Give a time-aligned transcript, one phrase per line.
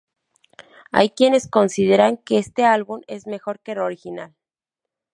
[0.91, 4.33] Hay quienes consideran que este álbum es mejor que el original.